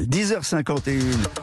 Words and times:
10h51, 0.00 1.00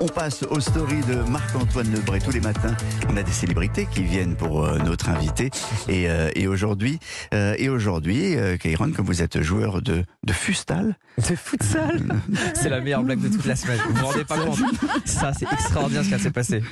on 0.00 0.06
passe 0.06 0.42
aux 0.42 0.60
stories 0.60 1.00
de 1.08 1.16
Marc-Antoine 1.30 1.90
Lebray. 1.90 2.20
Tous 2.20 2.30
les 2.30 2.40
matins, 2.40 2.76
on 3.08 3.16
a 3.16 3.22
des 3.22 3.32
célébrités 3.32 3.86
qui 3.90 4.02
viennent 4.02 4.36
pour 4.36 4.64
euh, 4.64 4.78
notre 4.78 5.08
invité. 5.08 5.50
Et, 5.88 6.10
euh, 6.10 6.30
et 6.34 6.46
aujourd'hui, 6.46 6.98
euh, 7.32 7.54
et 7.58 7.68
aujourd'hui, 7.68 8.36
euh, 8.36 8.56
Kairon, 8.58 8.92
comme 8.92 9.06
vous 9.06 9.22
êtes 9.22 9.40
joueur 9.40 9.80
de, 9.80 10.04
de 10.24 10.32
fustal, 10.32 10.96
De 11.16 11.36
futsal 11.36 12.02
C'est 12.54 12.68
la 12.68 12.80
meilleure 12.80 13.02
blague 13.02 13.20
de 13.20 13.28
toute 13.28 13.46
la 13.46 13.56
semaine. 13.56 13.78
Vous 13.88 13.94
vous 13.94 14.06
rendez 14.06 14.24
pas 14.24 14.38
compte 14.38 14.58
Ça, 15.04 15.32
c'est 15.32 15.50
extraordinaire 15.50 16.04
ce 16.04 16.14
qui 16.14 16.22
s'est 16.22 16.30
passé. 16.30 16.62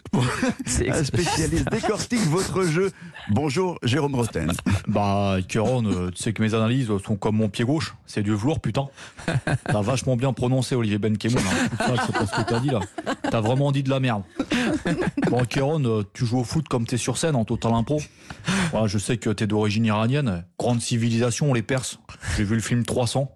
C'est 0.66 0.91
un 0.91 1.04
spécialiste 1.04 1.70
décortique 1.70 2.23
votre 2.29 2.64
jeu. 2.64 2.91
Bonjour, 3.30 3.79
Jérôme 3.82 4.14
Roten. 4.16 4.52
Bah, 4.89 5.36
euh, 5.36 6.11
tu 6.11 6.23
sais 6.23 6.32
que 6.32 6.43
mes 6.43 6.54
analyses 6.54 6.91
sont 7.07 7.16
comme 7.16 7.36
mon 7.36 7.48
pied 7.48 7.64
gauche. 7.64 7.95
C'est 8.07 8.23
du 8.23 8.34
velours, 8.34 8.61
putain. 8.61 8.89
T'as 9.64 9.80
vachement 9.80 10.16
bien 10.16 10.32
prononcé, 10.32 10.75
Olivier 10.75 10.98
Benkemoun. 10.98 11.39
Hein. 11.39 11.61
Putain, 11.70 11.94
je 11.96 12.06
sais 12.06 12.12
pas 12.12 12.26
ce 12.26 12.36
que 12.42 12.48
t'as 12.48 12.60
dit 12.60 12.70
là. 12.70 12.80
T'as 13.30 13.40
vraiment 13.40 13.72
dit 13.72 13.82
de 13.82 13.90
la 13.90 14.00
merde. 14.00 14.22
Bon, 15.29 15.44
Kéron, 15.44 15.84
euh, 15.84 16.03
tu 16.12 16.26
joues 16.26 16.39
au 16.40 16.44
foot 16.44 16.68
comme 16.68 16.86
t'es 16.86 16.96
sur 16.96 17.16
scène 17.18 17.36
en 17.36 17.44
total 17.44 17.72
impro. 17.75 18.00
Voilà, 18.70 18.86
je 18.86 18.98
sais 18.98 19.16
que 19.16 19.30
t'es 19.30 19.46
d'origine 19.46 19.84
iranienne. 19.84 20.44
Grande 20.58 20.80
civilisation, 20.80 21.53
les 21.54 21.62
Perses. 21.62 21.98
J'ai 22.36 22.44
vu 22.44 22.54
le 22.54 22.61
film 22.61 22.84
300. 22.84 23.30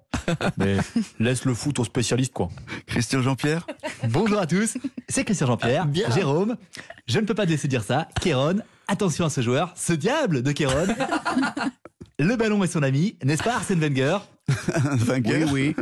Mais 0.56 0.76
laisse 1.20 1.44
le 1.44 1.54
foot 1.54 1.78
aux 1.78 1.84
spécialistes, 1.84 2.32
quoi. 2.32 2.48
Christian 2.86 3.22
Jean-Pierre. 3.22 3.66
Bonjour 4.08 4.38
à 4.38 4.46
tous, 4.46 4.76
c'est 5.08 5.24
Christian 5.24 5.46
Jean-Pierre, 5.46 5.86
Jérôme. 6.14 6.56
Je 7.06 7.18
ne 7.20 7.26
peux 7.26 7.34
pas 7.34 7.44
te 7.46 7.50
laisser 7.50 7.68
dire 7.68 7.84
ça. 7.84 8.08
Kéron, 8.20 8.56
attention 8.88 9.24
à 9.26 9.30
ce 9.30 9.40
joueur, 9.40 9.72
ce 9.76 9.92
diable 9.92 10.42
de 10.42 10.52
Kéron. 10.52 10.86
Le 12.18 12.34
ballon 12.36 12.64
est 12.64 12.68
son 12.68 12.82
ami, 12.82 13.16
n'est-ce 13.22 13.42
pas 13.42 13.56
Arsène 13.56 13.78
Wenger? 13.80 14.18
Vainqueur. 14.48 15.48
oui. 15.52 15.76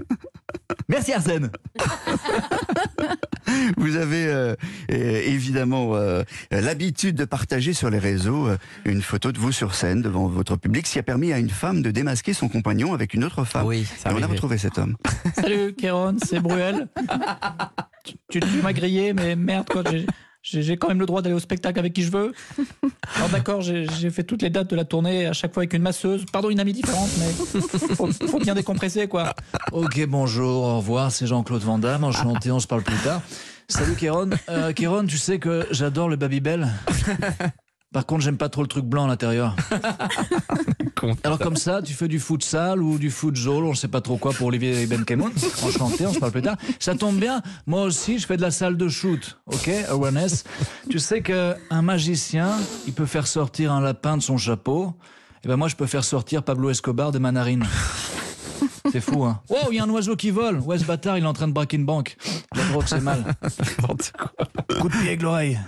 Merci 0.88 1.12
Arsène. 1.12 1.50
Vous 3.77 3.96
avez 3.96 4.27
euh, 4.27 4.55
euh, 4.91 5.22
évidemment 5.27 5.95
euh, 5.95 6.22
l'habitude 6.50 7.14
de 7.16 7.25
partager 7.25 7.72
sur 7.72 7.91
les 7.91 7.98
réseaux 7.98 8.48
euh, 8.48 8.56
une 8.84 9.03
photo 9.03 9.33
de 9.33 9.38
vous 9.38 9.53
sur 9.53 9.75
scène 9.75 10.00
devant 10.03 10.27
votre 10.27 10.56
public, 10.56 10.86
ce 10.86 10.94
qui 10.94 10.98
a 10.98 11.03
permis 11.03 11.33
à 11.33 11.38
une 11.38 11.50
femme 11.50 11.83
de 11.83 11.91
démasquer 11.91 12.33
son 12.33 12.48
compagnon 12.48 12.94
avec 12.94 13.14
une 13.14 13.25
autre 13.25 13.44
femme. 13.44 13.66
Oui, 13.66 13.80
Et 13.83 13.98
ça 14.00 14.11
on 14.14 14.22
a 14.22 14.27
retrouvé 14.27 14.58
cet 14.58 14.78
homme. 14.78 14.97
Salut 15.34 15.75
Kéron, 15.75 16.16
c'est 16.25 16.41
Bruel. 16.41 16.88
tu, 18.05 18.14
tu, 18.31 18.41
tu 18.41 18.62
m'as 18.62 18.72
grillé, 18.72 19.12
mais 19.12 19.36
merde 19.36 19.69
quoi. 19.69 19.83
j'ai- 19.91 20.06
J'ai 20.47 20.77
quand 20.77 20.89
même 20.89 21.00
le 21.00 21.06
droit 21.06 21.23
d'aller 21.23 21.34
au 21.34 21.41
spectacle 21.41 21.78
avec 21.78 21.95
qui 21.95 22.03
je 22.03 22.11
veux. 22.11 22.34
Alors 23.17 23.31
d'accord, 23.31 23.62
j'ai 23.62 23.87
j'ai 23.98 24.11
fait 24.11 24.25
toutes 24.25 24.42
les 24.42 24.50
dates 24.50 24.69
de 24.69 24.77
la 24.77 24.84
tournée, 24.84 25.27
à 25.27 25.33
chaque 25.33 25.55
fois 25.55 25.62
avec 25.62 25.73
une 25.73 25.81
masseuse. 25.81 26.27
Pardon, 26.31 26.50
une 26.50 26.61
amie 26.61 26.75
différente, 26.75 27.09
mais 27.19 27.33
faut, 27.95 28.12
faut 28.12 28.39
bien 28.39 28.55
décompresser 28.55 29.09
quoi. 29.09 29.34
Ok, 29.72 30.05
bonjour, 30.06 30.62
au 30.62 30.77
revoir, 30.77 31.11
c'est 31.12 31.27
Jean-Claude 31.27 31.62
Van 31.62 31.78
Damme, 31.78 32.05
enchanté, 32.05 32.50
on 32.50 32.61
se 32.61 32.67
parle 32.67 32.83
plus 32.83 32.98
tard. 32.98 33.22
Salut 33.69 33.95
Kéron. 33.95 34.31
Euh, 34.50 34.72
Kéron, 34.75 35.06
tu 35.06 35.17
sais 35.17 35.39
que 35.39 35.67
j'adore 35.70 36.11
le 36.11 36.17
Babybel. 36.17 36.69
Par 37.95 38.06
contre, 38.06 38.25
j'aime 38.25 38.37
pas 38.37 38.48
trop 38.48 38.62
le 38.62 38.67
truc 38.67 38.84
blanc 38.84 39.05
à 39.05 39.06
l'intérieur. 39.06 39.55
Alors 41.23 41.39
comme 41.39 41.55
ça, 41.55 41.81
tu 41.81 41.92
fais 41.92 42.09
du 42.09 42.19
futsal 42.19 42.83
ou 42.83 42.98
du 42.98 43.09
futsal, 43.09 43.62
on 43.62 43.73
sait 43.73 43.87
pas 43.87 44.00
trop 44.00 44.17
quoi 44.17 44.33
pour 44.33 44.48
Olivier 44.48 44.84
Benkemoun. 44.87 45.31
Enchanté, 45.62 46.05
on 46.05 46.12
se 46.12 46.19
parle 46.19 46.33
plus 46.33 46.42
tard. 46.42 46.56
Ça 46.81 46.97
tombe 46.97 47.20
bien, 47.20 47.41
moi 47.67 47.83
aussi, 47.83 48.19
je 48.19 48.27
fais 48.27 48.37
de 48.37 48.42
la 48.42 48.50
salle 48.50 48.77
de 48.77 48.89
shoot, 48.89 49.39
ok, 49.47 49.70
awareness. 49.91 50.42
Tu 50.91 50.98
sais 50.98 51.22
que 51.22 51.55
un 51.70 51.83
magicien, 51.83 52.50
il 52.89 52.95
peut 52.95 53.06
faire 53.06 53.28
sortir 53.28 53.70
un 53.70 53.81
lapin 53.81 54.17
de 54.17 54.22
son 54.22 54.39
chapeau. 54.39 54.95
Et 55.45 55.48
ben 55.48 55.56
moi, 55.56 55.69
je 55.69 55.77
peux 55.77 55.87
faire 55.87 56.03
sortir 56.03 56.42
Pablo 56.42 56.70
Escobar 56.70 57.12
de 57.12 57.20
ma 57.20 57.31
narine. 57.31 57.65
C'est 58.91 59.00
fou, 59.00 59.25
hein. 59.25 59.41
Oh, 59.50 59.69
il 59.70 59.77
y 59.77 59.78
a 59.78 59.84
un 59.84 59.91
oiseau 59.91 60.17
qui 60.17 60.31
vole. 60.31 60.59
Ouais, 60.59 60.78
ce 60.78 60.84
bâtard, 60.84 61.17
il 61.17 61.22
est 61.22 61.28
en 61.28 61.33
train 61.33 61.47
de 61.47 61.53
braquer 61.53 61.77
une 61.77 61.87
banque. 61.87 62.17
La 62.56 62.65
drogue, 62.65 62.84
c'est 62.87 63.00
mal. 63.00 63.37
Coup 64.81 64.89
de 64.89 64.92
pied 64.92 65.09
avec 65.09 65.22
l'oreille. 65.22 65.61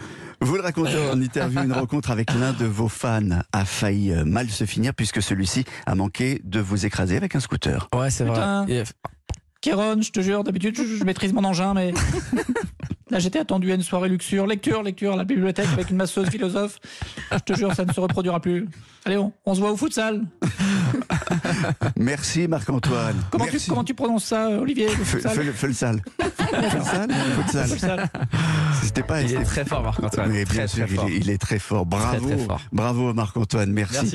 Vous 0.47 0.55
le 0.56 0.62
racontez 0.62 0.97
en 1.12 1.20
interview, 1.20 1.61
une 1.61 1.72
rencontre 1.72 2.11
avec 2.11 2.33
l'un 2.33 2.52
de 2.52 2.64
vos 2.64 2.89
fans 2.89 3.20
a 3.52 3.64
failli 3.64 4.12
euh, 4.12 4.25
mal 4.25 4.48
se 4.48 4.64
finir 4.64 4.95
puisque 4.95 5.20
celui-ci 5.23 5.64
a 5.86 5.95
manqué 5.95 6.40
de 6.45 6.61
vous 6.61 6.86
écraser 6.86 7.17
avec 7.17 7.34
un 7.34 7.40
scooter. 7.40 7.89
Ouais, 7.95 8.11
c'est 8.11 8.24
vrai. 8.24 8.40
Et- 8.68 8.83
Kéron, 9.61 10.01
je 10.01 10.11
te 10.12 10.20
jure, 10.20 10.45
d'habitude 10.45 10.77
je, 10.77 10.85
je 10.85 11.02
maîtrise 11.05 11.33
mon 11.33 11.42
engin, 11.42 11.74
mais 11.74 11.92
là 13.11 13.18
j'étais 13.18 13.40
attendu 13.40 13.73
à 13.73 13.74
une 13.74 13.83
soirée 13.83 14.08
luxure, 14.08 14.46
lecture, 14.46 14.83
lecture 14.83 15.14
à 15.14 15.17
la 15.17 15.24
bibliothèque 15.24 15.67
avec 15.73 15.90
une 15.90 15.96
masseuse 15.96 16.29
philosophe. 16.29 16.79
Je 17.33 17.39
te 17.39 17.55
jure, 17.55 17.74
ça 17.74 17.85
ne 17.85 17.92
se 17.92 17.98
reproduira 17.98 18.39
plus. 18.39 18.68
Allez, 19.05 19.17
on, 19.17 19.33
on 19.45 19.55
se 19.55 19.61
voit 19.61 19.73
au 19.73 19.77
futsal. 19.77 20.23
Merci 21.96 22.48
Marc-Antoine. 22.48 23.17
Comment 23.30 23.44
tu, 23.46 23.52
Merci. 23.52 23.68
comment 23.68 23.84
tu 23.84 23.94
prononces 23.94 24.24
ça, 24.24 24.48
Olivier? 24.50 24.89
Fais 24.89 25.67
le- 25.68 25.72
sale. 25.72 26.02
C'était 28.83 29.02
pas 29.02 29.22
Il 29.22 29.34
est 29.34 29.42
très 29.44 29.64
fort, 29.64 29.83
Marc-Antoine. 29.83 30.30
Mais 30.30 30.44
bien 30.44 30.67
Très, 30.67 30.68
sûr, 30.68 30.86
très 30.86 31.06
il 31.12 31.17
il 31.22 31.30
est 31.30 31.39
très 31.39 31.58
fort. 31.58 31.86
Bravo, 31.86 32.28
très 32.28 32.39
fort. 32.39 32.61
bravo 32.72 33.12
Marc-Antoine. 33.14 33.70
Merci. 33.72 33.94
Merci. 33.94 34.05